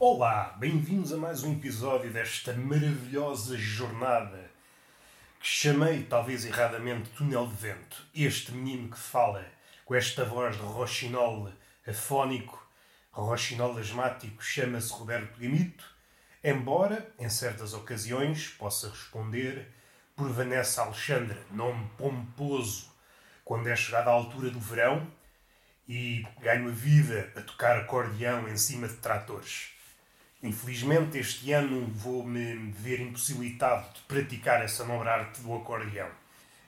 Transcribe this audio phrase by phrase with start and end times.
[0.00, 4.48] Olá, bem-vindos a mais um episódio desta maravilhosa jornada
[5.40, 8.06] que chamei, talvez erradamente, Túnel de Vento.
[8.14, 9.44] Este menino que fala
[9.84, 11.52] com esta voz de roxinol
[11.84, 12.64] afónico,
[13.10, 15.84] roxinol asmático, chama-se Roberto Gamito,
[16.44, 19.66] embora, em certas ocasiões, possa responder
[20.14, 22.88] por Vanessa Alexandra, nome pomposo,
[23.44, 25.04] quando é chegada a altura do verão
[25.88, 29.76] e ganho a vida a tocar acordeão em cima de tratores.
[30.42, 36.08] Infelizmente, este ano vou-me ver impossibilitado de praticar essa nobre arte do acordeão.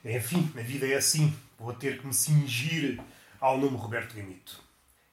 [0.04, 1.32] Enfim, a vida é assim.
[1.56, 3.00] Vou ter que me cingir
[3.40, 4.60] ao nome Roberto Gamito.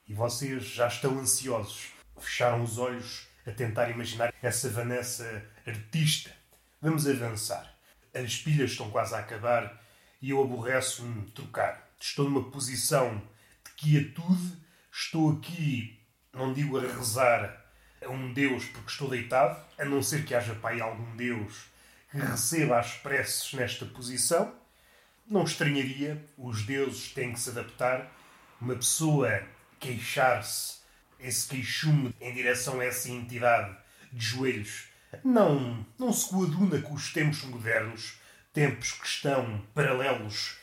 [0.08, 1.92] E vocês já estão ansiosos.
[2.20, 6.32] Fecharam os olhos a tentar imaginar essa Vanessa artista.
[6.82, 7.72] Vamos avançar.
[8.12, 9.80] As pilhas estão quase a acabar
[10.20, 11.88] e eu aborreço-me trocar.
[12.00, 13.22] Estou numa posição
[13.76, 14.58] quietude,
[14.92, 16.00] estou aqui,
[16.34, 17.67] não digo a rezar
[18.04, 21.66] a um Deus porque estou deitado, a não ser que haja pai algum Deus
[22.12, 24.54] que receba as preces nesta posição.
[25.30, 28.12] Não estranharia, os deuses têm que se adaptar.
[28.62, 29.44] Uma pessoa
[29.80, 30.78] queixar-se,
[31.20, 33.76] esse queixume em direção a essa entidade
[34.12, 34.86] de joelhos,
[35.24, 38.20] não, não se coaduna com os tempos modernos,
[38.54, 40.58] tempos que estão paralelos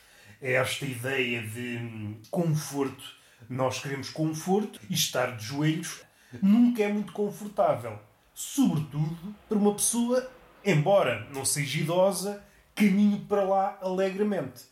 [0.44, 3.02] é esta ideia de conforto.
[3.48, 6.02] Nós queremos conforto e estar de joelhos
[6.42, 7.98] nunca é muito confortável.
[8.34, 10.30] Sobretudo para uma pessoa,
[10.64, 12.42] embora não seja idosa,
[12.74, 14.64] caminho para lá alegremente.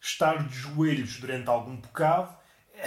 [0.00, 2.36] Estar de joelhos durante algum bocado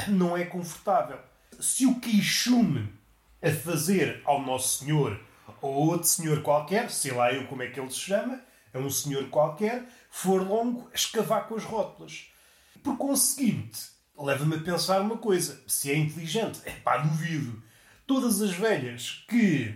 [0.08, 1.20] não é confortável.
[1.60, 2.94] Se o queixume
[3.42, 5.20] a fazer ao Nosso Senhor
[5.62, 8.42] ou outro senhor qualquer, sei lá eu como é que ele se chama,
[8.74, 12.32] é um senhor qualquer, for longo, escavar com as rótulas.
[12.84, 17.62] Por conseguinte, leva-me a pensar uma coisa: se é inteligente, é pá, duvido.
[18.14, 19.74] Todas as velhas que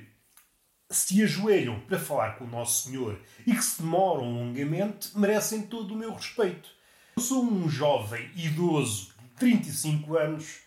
[0.90, 5.94] se ajoelham para falar com o Nosso Senhor e que se demoram longamente merecem todo
[5.94, 6.69] o meu respeito.
[7.16, 10.57] Eu sou um jovem idoso de 35 anos.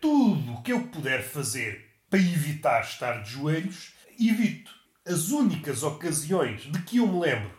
[0.00, 4.74] Tudo o que eu puder fazer para evitar estar de joelhos, evito.
[5.06, 7.56] As únicas ocasiões de que eu me lembro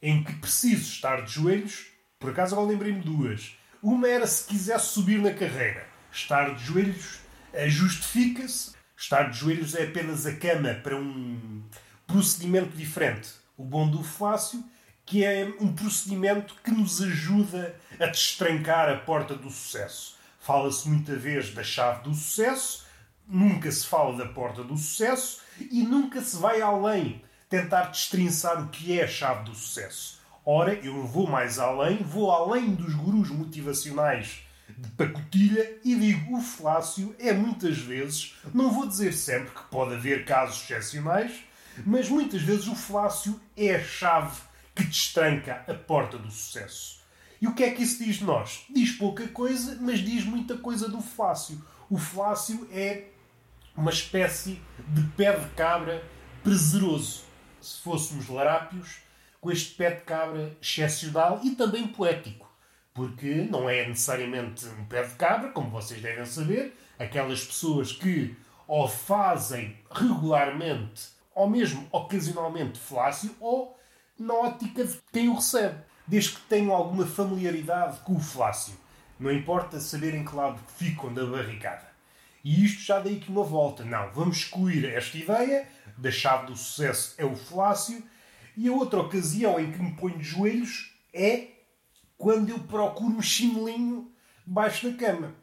[0.00, 3.58] em que preciso estar de joelhos por acaso agora lembrei-me duas.
[3.82, 5.86] Uma era se quisesse subir na carreira.
[6.10, 7.18] Estar de joelhos
[7.52, 8.75] eh, justifica-se.
[8.96, 11.62] Estar de joelhos é apenas a cama para um
[12.06, 13.28] procedimento diferente.
[13.56, 14.64] O bom do fácil,
[15.04, 20.16] que é um procedimento que nos ajuda a destrancar a porta do sucesso.
[20.40, 22.86] Fala-se muita vez da chave do sucesso,
[23.28, 28.68] nunca se fala da porta do sucesso e nunca se vai além tentar destrinçar o
[28.68, 30.20] que é a chave do sucesso.
[30.44, 36.40] Ora, eu vou mais além, vou além dos gurus motivacionais de pacotilha e digo o
[36.40, 41.32] flácio é muitas vezes, não vou dizer sempre que pode haver casos excepcionais,
[41.84, 44.40] mas muitas vezes o flácio é a chave
[44.74, 47.00] que destranca a porta do sucesso.
[47.40, 48.64] E o que é que isso diz de nós?
[48.70, 51.62] Diz pouca coisa, mas diz muita coisa do flácio.
[51.88, 53.04] O flácio é
[53.76, 56.02] uma espécie de pé de cabra
[56.42, 57.24] prazeroso.
[57.60, 58.98] Se fôssemos larápios,
[59.40, 62.45] com este pé de cabra excepcional e também poético.
[62.96, 68.34] Porque não é necessariamente um pé de cabra, como vocês devem saber, aquelas pessoas que
[68.66, 73.78] ou fazem regularmente ou mesmo ocasionalmente flácio ou
[74.18, 78.74] na ótica de quem o recebe, desde que tenham alguma familiaridade com o flácio.
[79.20, 81.86] Não importa saber em que lado ficam da barricada.
[82.42, 83.84] E isto já dei aqui uma volta.
[83.84, 85.68] Não, vamos excluir esta ideia
[85.98, 88.02] da chave do sucesso é o flácio
[88.56, 91.55] e a outra ocasião em que me ponho de joelhos é
[92.16, 94.10] quando eu procuro um chinelinho
[94.46, 95.34] debaixo da cama.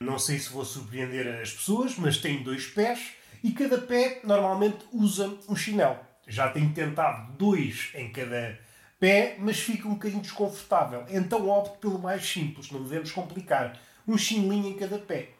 [0.00, 3.12] Não sei se vou surpreender as pessoas, mas tenho dois pés
[3.42, 5.98] e cada pé normalmente usa um chinelo.
[6.26, 8.58] Já tenho tentado dois em cada
[8.98, 11.04] pé, mas fica um bocadinho desconfortável.
[11.08, 13.80] Então opto pelo mais simples, não devemos complicar.
[14.06, 15.30] Um chinelinho em cada pé.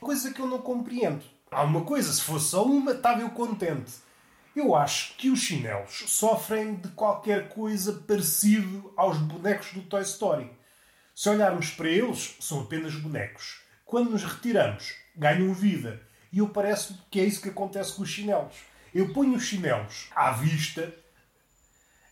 [0.00, 1.24] Coisa que eu não compreendo.
[1.50, 3.92] Há uma coisa, se fosse só uma, estava eu contente.
[4.54, 10.50] Eu acho que os chinelos sofrem de qualquer coisa parecido aos bonecos do Toy Story.
[11.14, 13.60] Se olharmos para eles, são apenas bonecos.
[13.84, 16.02] Quando nos retiramos, ganham vida.
[16.32, 18.56] E eu parece que é isso que acontece com os chinelos.
[18.92, 20.92] Eu ponho os chinelos à vista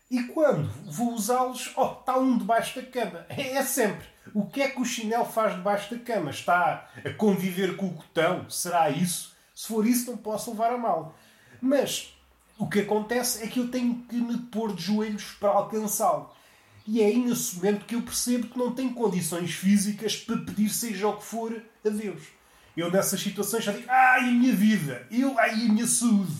[0.09, 3.25] e quando vou usá-los, oh, está um debaixo da cama.
[3.29, 4.07] É sempre.
[4.33, 6.31] O que é que o chinelo faz debaixo da cama?
[6.31, 8.49] Está a conviver com o cotão?
[8.49, 9.35] Será isso?
[9.53, 11.15] Se for isso, não posso levar a mal.
[11.61, 12.18] Mas
[12.59, 16.29] o que acontece é que eu tenho que me pôr de joelhos para alcançá-lo.
[16.85, 20.69] E é aí nesse momento que eu percebo que não tenho condições físicas para pedir
[20.69, 22.21] seja o que for a Deus.
[22.75, 26.35] Eu nessas situações já digo, ai, a minha vida, eu, ai, a minha saúde.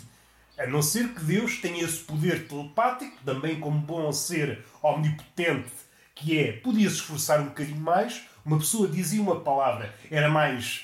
[0.57, 5.71] A não ser que Deus tenha esse poder telepático, também como bom ser omnipotente,
[6.13, 10.81] que é, podia se esforçar um bocadinho mais, uma pessoa dizia uma palavra, era mais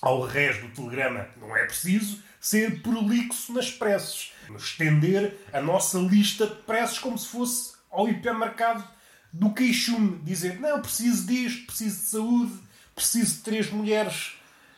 [0.00, 6.44] ao resto do telegrama, não é preciso ser prolixo nas preces, estender a nossa lista
[6.44, 8.84] de preces como se fosse ao hipermercado
[9.32, 12.58] do queixume, dizer, não, preciso disto, preciso de saúde,
[12.96, 14.32] preciso de três mulheres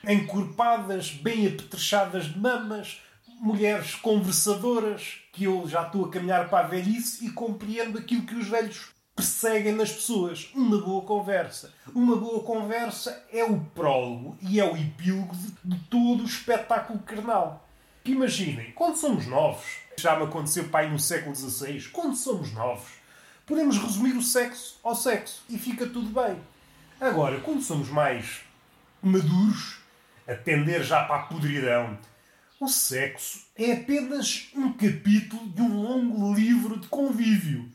[0.06, 3.00] encorpadas, bem apetrechadas de mamas,
[3.40, 8.34] mulheres conversadoras, que eu já estou a caminhar para a velhice e compreendo aquilo que
[8.34, 10.50] os velhos perseguem nas pessoas.
[10.54, 11.72] Uma boa conversa.
[11.94, 15.34] Uma boa conversa é o prólogo e é o epílogo
[15.64, 17.68] de, todo o espetáculo carnal.
[18.04, 19.64] Imaginem, quando somos novos,
[19.96, 22.90] já me aconteceu pai no século XVI, quando somos novos,
[23.46, 26.36] podemos resumir o sexo ao sexo e fica tudo bem.
[27.00, 28.40] Agora, quando somos mais
[29.02, 29.78] maduros,
[30.26, 31.98] a tender já para a podridão,
[32.60, 37.70] o sexo é apenas um capítulo de um longo livro de convívio.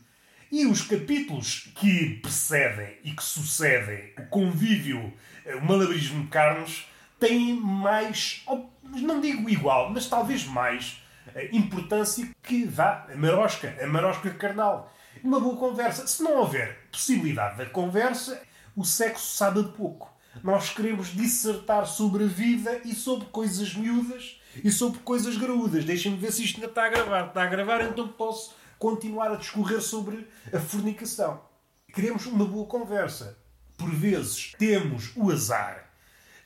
[0.50, 5.12] E os capítulos que precedem e que sucedem o convívio,
[5.46, 6.86] o malabarismo de carnes,
[7.20, 8.44] têm mais,
[8.82, 11.00] não digo igual, mas talvez mais
[11.34, 14.92] eh, importância que vá a marosca, a marosca carnal.
[15.22, 16.06] Uma boa conversa.
[16.06, 18.42] Se não houver possibilidade da conversa,
[18.74, 20.10] o sexo sabe pouco.
[20.42, 25.84] Nós queremos dissertar sobre a vida e sobre coisas miúdas e sobre coisas graúdas.
[25.84, 27.26] Deixem-me ver se isto ainda está a gravar.
[27.28, 31.42] Está a gravar, então posso continuar a discorrer sobre a fornicação.
[31.92, 33.36] Queremos uma boa conversa.
[33.76, 35.90] Por vezes temos o azar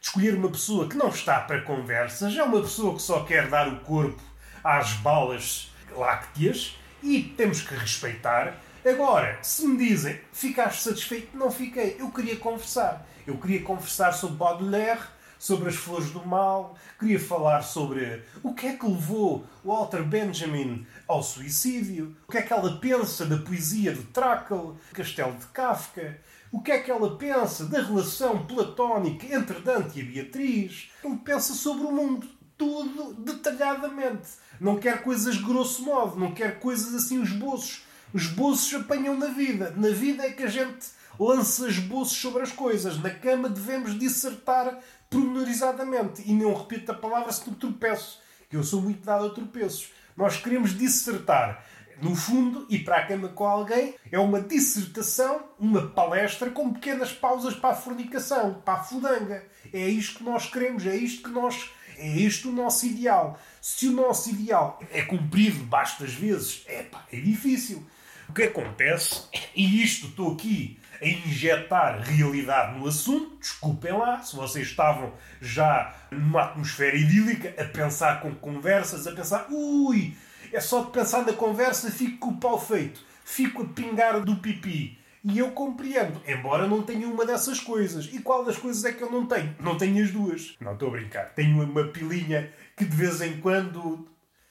[0.01, 3.25] de escolher uma pessoa que não está para conversa, já é uma pessoa que só
[3.25, 4.21] quer dar o corpo
[4.65, 8.61] às balas lácteas e temos que respeitar.
[8.85, 11.97] Agora, se me dizem ficaste satisfeito, não fiquei.
[12.01, 13.07] Eu queria conversar.
[13.25, 15.01] Eu queria conversar sobre Baudelaire,
[15.45, 20.87] sobre as flores do mal, queria falar sobre o que é que levou Walter Benjamin
[21.07, 26.19] ao suicídio, o que é que ela pensa da poesia de Trakl, Castelo de Kafka,
[26.51, 30.91] o que é que ela pensa da relação platónica entre Dante e Beatriz.
[31.05, 32.27] Ele pensa sobre o mundo,
[32.57, 34.29] tudo detalhadamente.
[34.59, 37.85] Não quer coisas grosso modo, não quer coisas assim, os bolsos.
[38.15, 39.75] Os apanham na vida.
[39.77, 40.87] Na vida é que a gente
[41.19, 43.01] lança esboços sobre as coisas.
[43.01, 44.79] Na cama devemos dissertar
[45.15, 46.23] pormenorizadamente.
[46.27, 48.21] E não repito a palavra se não tropeço,
[48.51, 49.91] que eu sou muito dado a tropeços.
[50.17, 51.65] Nós queremos dissertar.
[52.03, 57.13] No fundo, ir para a cama com alguém é uma dissertação, uma palestra com pequenas
[57.13, 59.45] pausas para a fornicação, para a fudanga.
[59.73, 61.71] É isto que nós queremos, é isto que nós.
[61.97, 63.39] É este o nosso ideal.
[63.61, 67.87] Se o nosso ideal é cumprido bastas vezes, é pá, é difícil.
[68.29, 73.37] O que acontece, e isto estou aqui a injetar realidade no assunto.
[73.39, 79.47] Desculpem lá se vocês estavam já numa atmosfera idílica, a pensar com conversas, a pensar,
[79.51, 80.17] ui,
[80.53, 84.37] é só de pensar na conversa, fico com o pau feito, fico a pingar do
[84.37, 84.99] pipi.
[85.25, 88.11] E eu compreendo, embora não tenha uma dessas coisas.
[88.13, 89.57] E qual das coisas é que eu não tenho?
[89.59, 90.55] Não tenho as duas.
[90.61, 91.31] Não estou a brincar.
[91.31, 94.07] Tenho uma pilinha que de vez em quando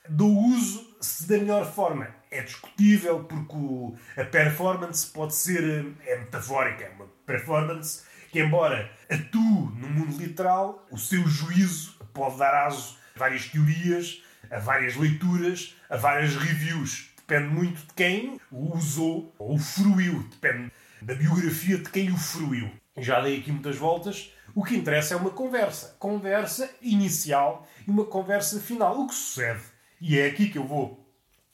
[0.08, 6.18] dou uso se da melhor forma é discutível porque o, a performance pode ser é
[6.18, 12.66] metafórica, é uma performance que embora atue no mundo literal, o seu juízo pode dar
[12.66, 17.10] aso a várias teorias, a várias leituras, a várias reviews.
[17.16, 22.16] Depende muito de quem o usou ou o fruiu, depende da biografia de quem o
[22.16, 22.70] fruiu.
[22.98, 24.32] Já dei aqui muitas voltas.
[24.54, 25.96] O que interessa é uma conversa.
[25.98, 29.00] Conversa inicial e uma conversa final.
[29.00, 29.62] O que sucede,
[30.00, 31.03] e é aqui que eu vou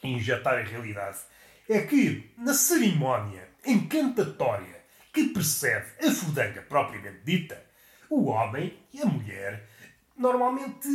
[0.09, 1.19] injetar a realidade,
[1.69, 4.81] é que na cerimónia encantatória
[5.13, 7.63] que precede a fudanga propriamente dita,
[8.09, 9.69] o homem e a mulher
[10.17, 10.89] normalmente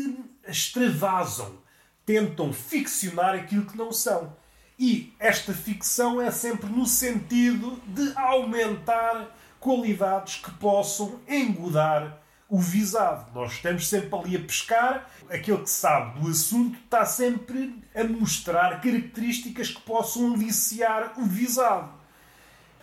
[0.48, 1.62] extravasam,
[2.06, 4.36] tentam ficcionar aquilo que não são.
[4.78, 13.32] E esta ficção é sempre no sentido de aumentar qualidades que possam engodar o visado.
[13.34, 15.10] Nós estamos sempre ali a pescar.
[15.30, 21.94] Aquele que sabe do assunto está sempre a mostrar características que possam aliciar o visado.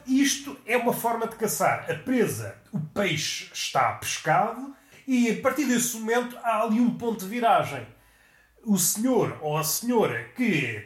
[0.07, 1.90] Isto é uma forma de caçar.
[1.90, 4.75] A presa, o peixe está pescado
[5.07, 7.87] e a partir desse momento há ali um ponto de viragem.
[8.64, 10.85] O senhor ou a senhora que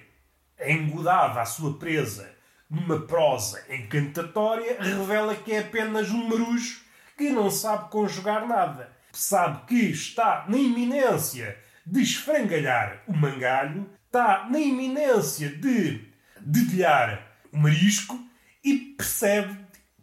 [0.59, 2.35] é engodava a sua presa
[2.69, 6.86] numa prosa encantatória revela que é apenas um marujo
[7.17, 8.93] que não sabe conjugar nada.
[9.13, 16.05] Sabe que está na iminência de esfrangalhar o mangalho, está na iminência de
[16.41, 18.19] dedilhar o marisco
[18.63, 19.57] e percebe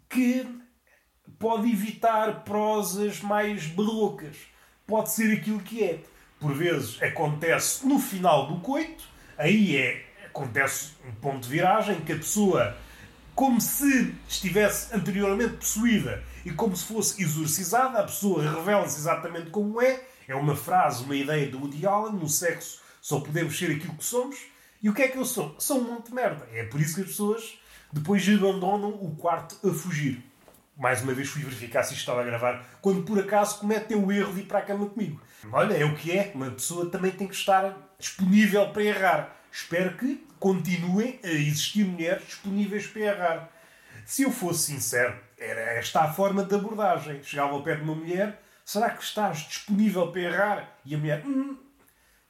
[0.09, 0.47] que
[1.37, 4.37] pode evitar prosas mais barrocas.
[4.87, 5.99] pode ser aquilo que é.
[6.39, 9.03] Por vezes acontece no final do coito,
[9.37, 12.75] aí é acontece um ponto de viragem que a pessoa,
[13.35, 19.81] como se estivesse anteriormente possuída e como se fosse exorcizada, a pessoa revela-se exatamente como
[19.81, 20.03] é.
[20.27, 24.05] É uma frase, uma ideia do Woody Allen, no sexo só podemos ser aquilo que
[24.05, 24.37] somos.
[24.81, 25.53] E o que é que eu sou?
[25.59, 26.47] Sou um monte de merda.
[26.53, 27.59] É por isso que as pessoas
[27.91, 30.23] depois abandonam o quarto a fugir.
[30.77, 34.09] Mais uma vez fui verificar se isto estava a gravar, quando por acaso cometem o
[34.09, 35.21] erro de ir para a cama comigo.
[35.51, 36.31] Olha, é o que é.
[36.33, 39.35] Uma pessoa também tem que estar disponível para errar.
[39.51, 43.49] Espero que continuem a existir mulheres disponíveis para errar.
[44.05, 47.21] Se eu fosse sincero, era esta a forma de abordagem.
[47.21, 50.77] Chegava ao pé de uma mulher, será que estás disponível para errar?
[50.85, 51.57] E a mulher, hum,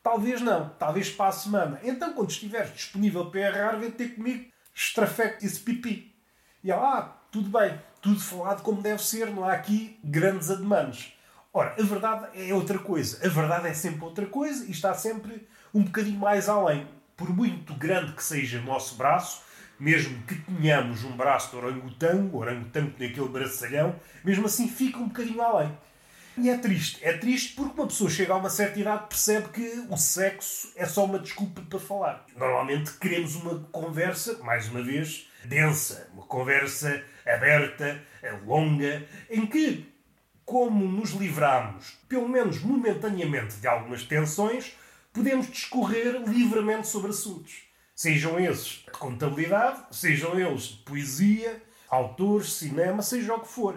[0.02, 1.80] talvez não, talvez para a semana.
[1.84, 6.14] Então, quando estiveres disponível para errar, vem ter comigo, estrafecte esse pipi.
[6.64, 7.02] E ela, ah,
[7.32, 11.14] tudo bem, tudo falado como deve ser, não há aqui grandes ademanes.
[11.54, 13.24] Ora, a verdade é outra coisa.
[13.26, 17.74] A verdade é sempre outra coisa e está sempre um bocadinho mais além por muito
[17.76, 19.44] grande que seja o nosso braço,
[19.84, 25.10] mesmo que tenhamos um braço de orangotango, orangotango tem aquele braçalhão, mesmo assim fica um
[25.10, 25.78] bocadinho além.
[26.38, 27.00] E é triste.
[27.04, 30.86] É triste porque uma pessoa chega a uma certa idade percebe que o sexo é
[30.86, 32.26] só uma desculpa para falar.
[32.36, 38.02] Normalmente queremos uma conversa, mais uma vez, densa, uma conversa aberta,
[38.46, 39.86] longa, em que,
[40.46, 44.76] como nos livramos, pelo menos momentaneamente, de algumas tensões,
[45.12, 47.73] podemos discorrer livremente sobre assuntos.
[47.96, 53.76] Sejam esses de contabilidade, sejam eles de poesia, autores, cinema, seja o que for.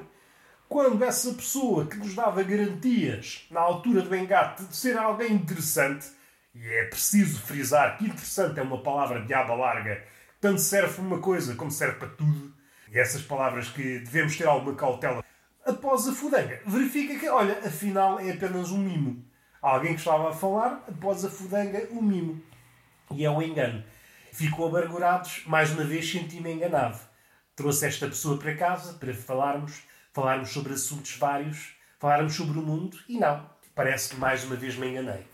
[0.68, 6.06] Quando essa pessoa que nos dava garantias na altura do engate de ser alguém interessante,
[6.54, 10.02] e é preciso frisar que interessante é uma palavra de aba larga,
[10.40, 12.52] tanto serve para uma coisa como serve para tudo,
[12.90, 15.22] e essas palavras que devemos ter alguma cautela.
[15.64, 19.24] Após a fudanga, verifica que, olha, afinal é apenas um mimo
[19.60, 22.40] alguém que estava a falar, após a fudanga, um mimo.
[23.10, 23.82] E é um engano.
[24.36, 26.98] Ficou amargurados, mais uma vez senti-me enganado.
[27.54, 29.80] Trouxe esta pessoa para casa para falarmos,
[30.12, 33.48] falarmos sobre assuntos vários, falarmos sobre o mundo e não.
[33.74, 35.26] Parece que mais uma vez me enganei.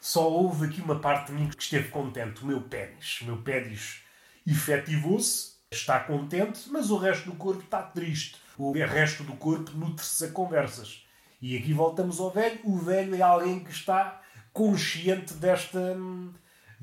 [0.00, 3.20] Só houve aqui uma parte de mim que esteve contente, o meu pênis.
[3.20, 4.00] O meu pênis
[4.46, 8.38] efetivou-se, está contente, mas o resto do corpo está triste.
[8.56, 11.06] O resto do corpo nutre-se a conversas.
[11.42, 12.58] E aqui voltamos ao velho.
[12.64, 15.94] O velho é alguém que está consciente desta,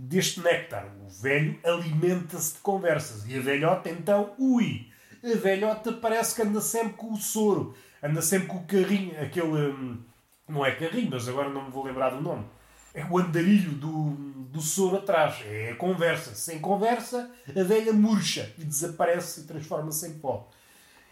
[0.01, 0.87] deste néctar.
[1.05, 3.27] O velho alimenta-se de conversas.
[3.27, 4.87] E a velhota, então, ui!
[5.23, 9.47] A velhota parece que anda sempre com o soro, anda sempre com o carrinho, aquele.
[9.47, 9.99] Hum,
[10.49, 12.45] não é carrinho, mas agora não me vou lembrar do nome.
[12.93, 14.09] É o andarilho do,
[14.49, 15.35] do soro atrás.
[15.45, 16.33] É a conversa.
[16.33, 20.49] Sem conversa, a velha murcha e desaparece e transforma-se em pó.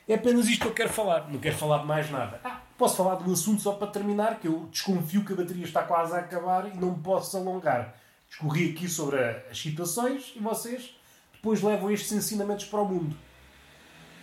[0.07, 1.29] É apenas isto que eu quero falar.
[1.29, 2.41] Não quero falar de mais nada.
[2.43, 5.65] Ah, Posso falar de um assunto só para terminar, que eu desconfio que a bateria
[5.65, 7.93] está quase a acabar e não me posso alongar.
[8.29, 10.95] Discorri aqui sobre as situações e vocês
[11.33, 13.15] depois levam estes ensinamentos para o mundo.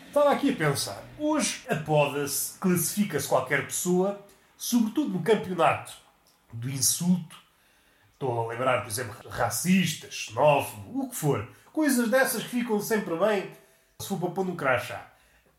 [0.07, 1.03] Estava aqui a pensar.
[1.19, 4.25] Hoje apoda-se, classifica-se qualquer pessoa,
[4.57, 5.93] sobretudo no campeonato
[6.53, 7.37] do insulto.
[8.13, 11.47] Estou a lembrar, por exemplo, racista, xenófobo, o que for.
[11.73, 13.51] Coisas dessas que ficam sempre bem
[14.01, 15.07] se for para pôr no crachá.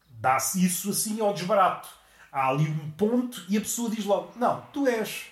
[0.09, 1.87] Dá-se isso assim ao desbarato
[2.31, 5.25] há ali um ponto e a pessoa diz logo: Não, tu és.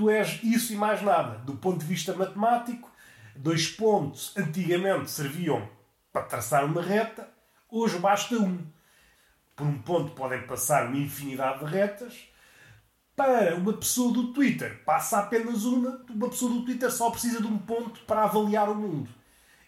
[0.00, 1.36] Tu és isso e mais nada.
[1.40, 2.90] Do ponto de vista matemático,
[3.36, 5.68] dois pontos antigamente serviam
[6.10, 7.28] para traçar uma reta,
[7.68, 8.64] hoje basta um.
[9.54, 12.14] Por um ponto podem passar uma infinidade de retas.
[13.14, 16.02] Para uma pessoa do Twitter passa apenas uma.
[16.08, 19.10] Uma pessoa do Twitter só precisa de um ponto para avaliar o mundo.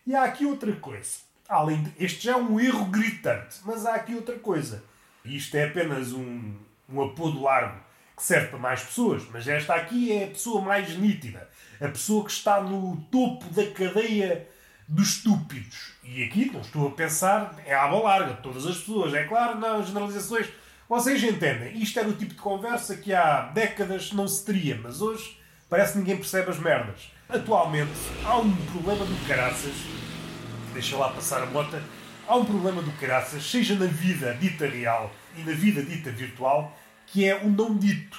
[0.06, 1.18] E há aqui outra coisa.
[1.46, 4.82] Além de, este já é um erro gritante, mas há aqui outra coisa
[5.24, 6.54] isto é apenas um,
[6.88, 7.81] um apodo largo
[8.22, 11.48] serve para mais pessoas, mas esta aqui é a pessoa mais nítida,
[11.80, 14.46] a pessoa que está no topo da cadeia
[14.86, 15.92] dos estúpidos.
[16.04, 19.58] E aqui não estou a pensar, é a aba larga, todas as pessoas, é claro,
[19.58, 20.46] nas generalizações.
[20.88, 25.00] Vocês entendem, isto era o tipo de conversa que há décadas não se teria, mas
[25.00, 25.36] hoje
[25.68, 27.10] parece que ninguém percebe as merdas.
[27.28, 27.90] Atualmente
[28.24, 29.74] há um problema do caraças,
[30.72, 31.82] deixa lá passar a bota,
[32.28, 36.78] há um problema do caraças, seja na vida dita real e na vida dita virtual,
[37.12, 38.18] que é o não dito.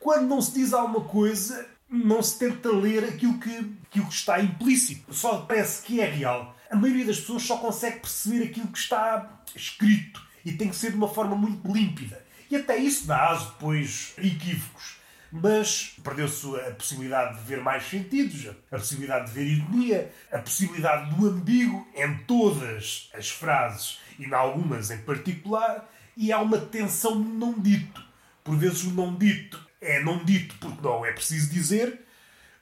[0.00, 4.40] Quando não se diz alguma coisa, não se tenta ler aquilo que, aquilo que está
[4.42, 5.14] implícito.
[5.14, 6.56] Só parece que é real.
[6.68, 10.90] A maioria das pessoas só consegue perceber aquilo que está escrito e tem que ser
[10.90, 12.20] de uma forma muito límpida.
[12.50, 15.00] E até isso dá aso depois equívocos
[15.32, 21.14] mas perdeu-se a possibilidade de ver mais sentidos, a possibilidade de ver ironia, a possibilidade
[21.14, 27.14] do ambíguo em todas as frases e em algumas em particular, e há uma tensão
[27.14, 28.11] não dito.
[28.44, 32.00] Por vezes o não dito é não dito porque não é preciso dizer.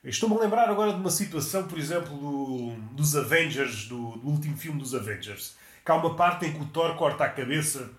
[0.03, 4.57] Estou-me a lembrar agora de uma situação, por exemplo, do, dos Avengers, do, do, último
[4.57, 5.55] filme dos Avengers.
[5.85, 7.91] Que há uma parte em que o Thor corta a cabeça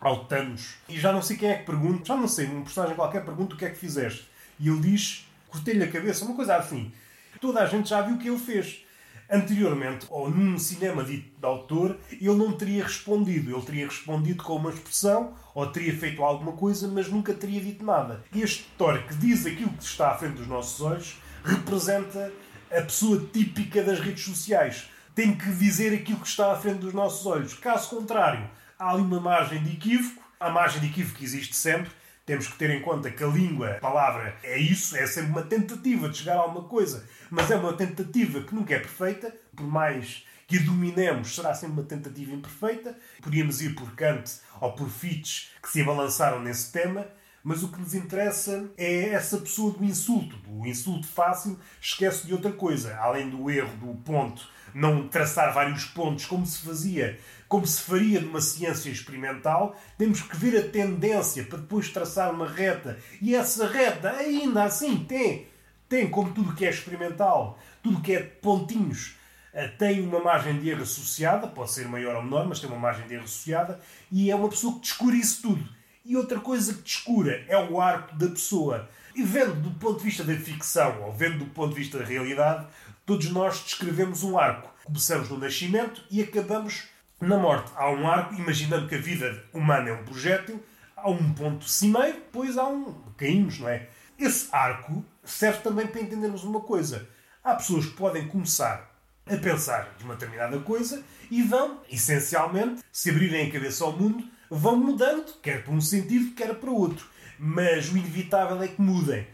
[0.00, 0.74] ao Thanos.
[0.88, 3.54] E já não sei quem é que pergunta, já não sei, um personagem qualquer pergunta
[3.54, 4.28] o que é que fizeste.
[4.58, 6.92] E ele diz, cortei-lhe a cabeça, uma coisa assim.
[7.40, 8.83] Toda a gente já viu o que ele fez.
[9.30, 13.54] Anteriormente, ou num cinema dito de autor, ele não teria respondido.
[13.54, 17.84] Ele teria respondido com uma expressão, ou teria feito alguma coisa, mas nunca teria dito
[17.84, 18.22] nada.
[18.34, 22.32] Este Thor que diz aquilo que está à frente dos nossos olhos representa
[22.70, 24.88] a pessoa típica das redes sociais.
[25.14, 27.54] Tem que dizer aquilo que está à frente dos nossos olhos.
[27.54, 30.22] Caso contrário, há ali uma margem de equívoco.
[30.40, 31.90] A margem de equívoco existe sempre.
[32.26, 35.42] Temos que ter em conta que a língua, a palavra, é isso, é sempre uma
[35.42, 39.66] tentativa de chegar a alguma coisa, mas é uma tentativa que nunca é perfeita, por
[39.66, 42.96] mais que a dominemos, será sempre uma tentativa imperfeita.
[43.22, 47.06] Podíamos ir por Kant ou por Fichte, que se abalançaram nesse tema,
[47.42, 50.36] mas o que nos interessa é essa pessoa do insulto.
[50.48, 52.96] O insulto fácil esquece de outra coisa.
[52.96, 58.20] Além do erro do ponto, não traçar vários pontos como se fazia, como se faria
[58.20, 62.98] numa ciência experimental, temos que ver a tendência para depois traçar uma reta.
[63.22, 65.46] E essa reta, ainda assim, tem,
[65.88, 69.14] tem como tudo que é experimental, tudo que é pontinhos,
[69.52, 72.78] eh, tem uma margem de erro associada, pode ser maior ou menor, mas tem uma
[72.78, 73.78] margem de erro associada,
[74.10, 75.68] e é uma pessoa que descura isso tudo.
[76.04, 78.90] E outra coisa que descura é o arco da pessoa.
[79.14, 82.04] E vendo do ponto de vista da ficção, ou vendo do ponto de vista da
[82.04, 82.66] realidade,
[83.06, 84.72] todos nós descrevemos um arco.
[84.84, 86.84] Começamos no nascimento e acabamos
[87.20, 87.72] na morte.
[87.76, 90.62] Há um arco, imaginando que a vida humana é um projétil,
[90.96, 92.94] há um ponto cimeiro, depois há um.
[93.16, 93.88] caímos, não é?
[94.18, 97.08] Esse arco serve também para entendermos uma coisa.
[97.42, 98.90] Há pessoas que podem começar
[99.26, 104.24] a pensar de uma determinada coisa e vão, essencialmente, se abrirem a cabeça ao mundo,
[104.50, 107.06] vão mudando, quer para um sentido, quer para outro.
[107.38, 109.26] Mas o inevitável é que mudem.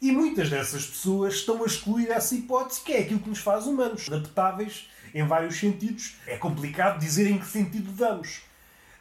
[0.00, 3.66] E muitas dessas pessoas estão a excluir essa hipótese, que é aquilo que nos faz
[3.66, 6.16] humanos, adaptáveis em vários sentidos.
[6.26, 8.40] É complicado dizer em que sentido vamos.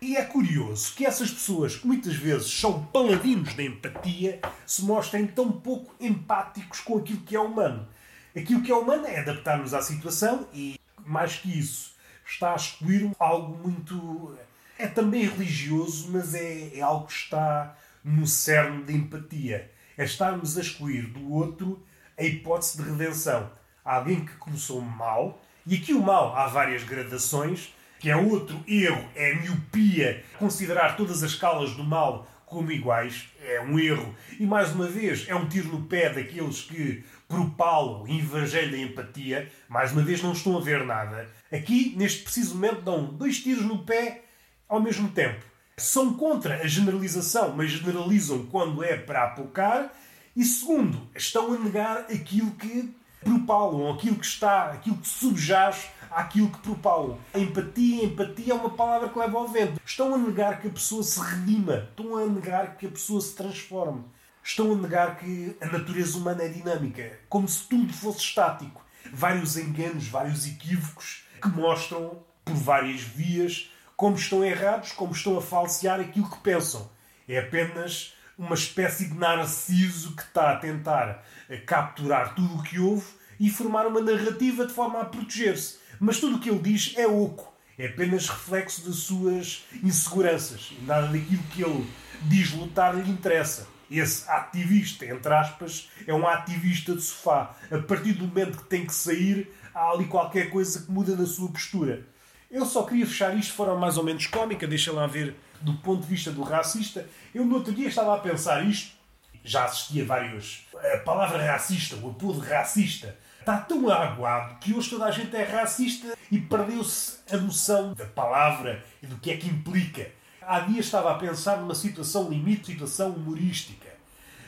[0.01, 5.27] E é curioso que essas pessoas, que muitas vezes são paladinos da empatia, se mostrem
[5.27, 7.87] tão pouco empáticos com aquilo que é humano.
[8.35, 11.93] Aquilo que é humano é adaptar-nos à situação e, mais que isso,
[12.25, 14.37] está a excluir algo muito
[14.77, 19.69] é também religioso, mas é, é algo que está no cerne da empatia.
[19.99, 21.85] É estarmos a excluir do outro
[22.17, 23.51] a hipótese de redenção.
[23.83, 28.63] Há alguém que começou mal, e aqui o mal há várias gradações, que é outro
[28.65, 34.15] erro, é miopia, considerar todas as escalas do mal como iguais, é um erro.
[34.39, 38.77] E mais uma vez, é um tiro no pé daqueles que propalam o evangelho da
[38.77, 39.51] empatia.
[39.67, 41.27] Mais uma vez, não estão a ver nada.
[41.51, 44.21] Aqui, neste preciso momento, dão dois tiros no pé
[44.69, 45.43] ao mesmo tempo,
[45.79, 49.93] são contra a generalização, mas generalizam quando é para apocar.
[50.35, 56.49] E segundo, estão a negar aquilo que propalam, aquilo que está, aquilo que subjaz àquilo
[56.49, 57.17] que propalam.
[57.33, 59.81] A empatia, a empatia é uma palavra que leva ao vento.
[59.85, 63.35] Estão a negar que a pessoa se redima, estão a negar que a pessoa se
[63.35, 64.03] transforme.
[64.43, 68.83] Estão a negar que a natureza humana é dinâmica, como se tudo fosse estático.
[69.11, 75.41] Vários enganos, vários equívocos que mostram, por várias vias, como estão errados, como estão a
[75.41, 76.89] falsear aquilo que pensam.
[77.27, 82.79] É apenas uma espécie de narciso que está a tentar eh, capturar tudo o que
[82.79, 83.05] houve
[83.37, 85.79] e formar uma narrativa de forma a proteger-se.
[85.99, 87.53] Mas tudo o que ele diz é oco.
[87.77, 90.71] É apenas reflexo das suas inseguranças.
[90.83, 91.85] Nada daquilo que ele
[92.21, 93.67] diz lutar lhe interessa.
[93.91, 97.53] Esse ativista, entre aspas, é um ativista de sofá.
[97.69, 101.25] A partir do momento que tem que sair, há ali qualquer coisa que muda na
[101.25, 102.07] sua postura.
[102.51, 105.73] Eu só queria fechar isto de forma mais ou menos cómica, deixa lá ver do
[105.75, 107.07] ponto de vista do racista.
[107.33, 108.95] Eu no outro dia estava a pensar isto,
[109.43, 110.65] já assisti a vários.
[110.95, 115.43] A palavra racista, o apodo racista, está tão aguado que hoje toda a gente é
[115.43, 120.09] racista e perdeu-se a noção da palavra e do que é que implica.
[120.41, 123.87] Há dias estava a pensar numa situação limite, situação humorística.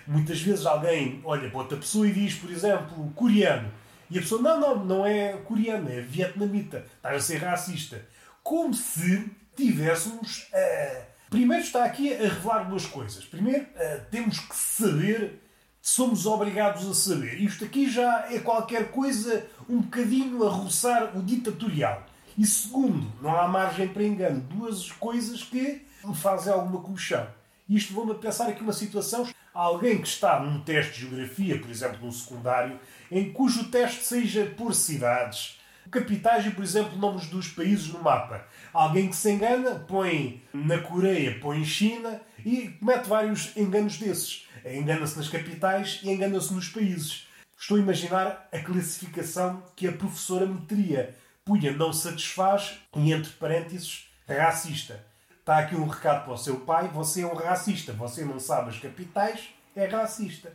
[0.08, 3.72] Muitas vezes alguém olha para outra pessoa e diz, por exemplo, coreano.
[4.12, 6.86] E a pessoa, não, não, não é coreana, é vietnamita.
[6.98, 8.06] Estás a ser racista.
[8.44, 10.50] Como se tivéssemos.
[10.54, 11.12] Uh...
[11.30, 13.24] Primeiro está aqui a revelar duas coisas.
[13.24, 15.42] Primeiro, uh, temos que saber,
[15.82, 17.42] somos obrigados a saber.
[17.42, 22.06] Isto aqui já é qualquer coisa um bocadinho a roçar o ditatorial.
[22.38, 24.42] E segundo, não há margem para engano.
[24.42, 27.26] Duas coisas que me fazem alguma comichão.
[27.70, 29.26] Isto vou-me pensar aqui uma situação.
[29.54, 32.80] Alguém que está num teste de geografia, por exemplo, num secundário,
[33.12, 35.60] em cujo teste seja por cidades,
[35.92, 38.48] capitais e, por exemplo, nomes dos países no mapa.
[38.72, 44.48] Alguém que se engana, põe na Coreia, põe China e comete vários enganos desses.
[44.66, 47.28] Engana-se nas capitais e engana-se nos países.
[47.60, 51.14] Estou a imaginar a classificação que a professora meteria.
[51.44, 55.11] Punha não satisfaz e, entre parênteses, racista.
[55.42, 58.70] Está aqui um recado para o seu pai: você é um racista, você não sabe
[58.70, 60.54] as capitais, é racista.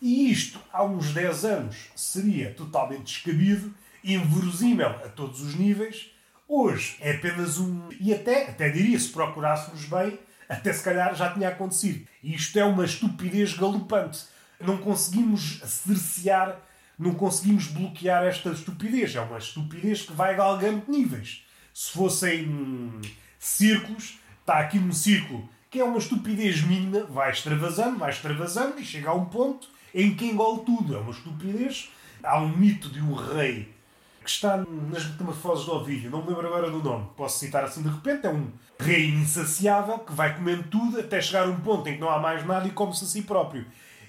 [0.00, 6.10] E isto, há uns 10 anos, seria totalmente descabido, inverosímil a todos os níveis.
[6.48, 7.90] Hoje é apenas um.
[8.00, 12.06] E até, até diria, se procurássemos bem, até se calhar já tinha acontecido.
[12.22, 14.24] E isto é uma estupidez galopante.
[14.58, 16.58] Não conseguimos cercear,
[16.98, 19.14] não conseguimos bloquear esta estupidez.
[19.14, 21.44] É uma estupidez que vai galgando níveis.
[21.74, 23.00] Se fossem
[23.44, 28.84] círculos, está aqui num círculo que é uma estupidez mínima, vai extravasando, vai extravasando e
[28.84, 30.94] chega a um ponto em que engole tudo.
[30.94, 31.90] É uma estupidez.
[32.22, 33.74] Há um mito de um rei
[34.22, 37.82] que está nas metamorfoses do Ovídio, não me lembro agora do nome, posso citar assim
[37.82, 41.86] de repente, é um rei insaciável que vai comendo tudo até chegar a um ponto
[41.88, 43.66] em que não há mais nada e come-se a si próprio.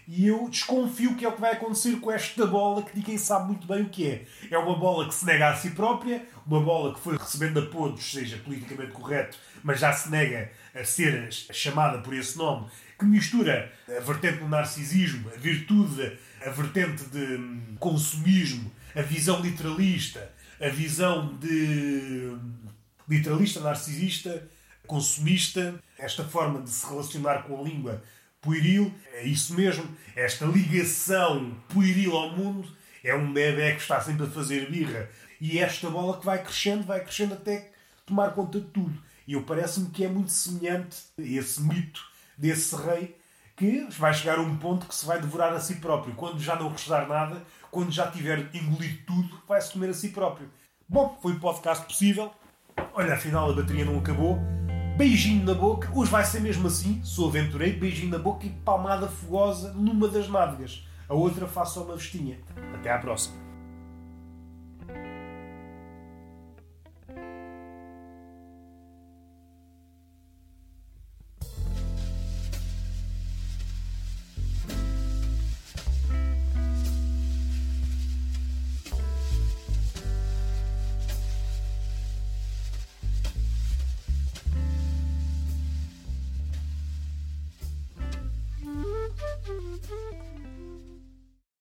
[0.07, 3.47] E eu desconfio que é o que vai acontecer com esta bola que ninguém sabe
[3.47, 4.25] muito bem o que é.
[4.51, 8.11] É uma bola que se nega a si própria, uma bola que foi recebendo apodos,
[8.11, 12.67] seja politicamente correto, mas já se nega a ser chamada por esse nome,
[12.99, 20.31] que mistura a vertente do narcisismo, a virtude, a vertente de consumismo, a visão literalista,
[20.61, 22.37] a visão de
[23.09, 24.47] literalista, narcisista,
[24.85, 28.03] consumista, esta forma de se relacionar com a língua
[28.45, 32.69] pueril, é isso mesmo, esta ligação pueril ao mundo,
[33.03, 35.09] é um bebê que está sempre a fazer birra.
[35.41, 37.71] E esta bola que vai crescendo, vai crescendo até
[38.05, 38.97] tomar conta de tudo.
[39.27, 42.01] E eu parece-me que é muito semelhante esse mito
[42.37, 43.17] desse rei
[43.55, 46.15] que vai chegar a um ponto que se vai devorar a si próprio.
[46.15, 50.49] Quando já não restar nada, quando já tiver engolido tudo, vai-se comer a si próprio.
[50.87, 52.31] Bom, foi o podcast possível.
[52.93, 54.39] Olha, afinal a bateria não acabou.
[54.95, 55.91] Beijinho na boca.
[55.93, 57.01] Hoje vai ser mesmo assim.
[57.03, 60.87] Sou aventureiro, beijinho na boca e palmada fogosa numa das nádegas.
[61.09, 62.39] A outra faço uma vestinha.
[62.73, 63.44] Até à próxima.